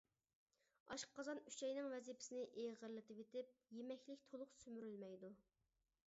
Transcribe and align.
ئاشقازان 0.93 1.41
ئۈچەينىڭ 1.49 1.89
ۋەزىپىسىنى 1.91 2.45
ئېغىرلىتىۋېتىپ، 2.61 3.51
يېمەكلىك 3.81 4.23
تولۇق 4.31 4.57
سۈمۈرۈلمەيدۇ. 4.63 5.31